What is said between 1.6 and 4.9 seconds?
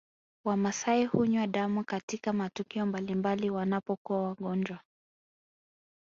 katika matukio mbalimbali wanapokuwa wagonjwa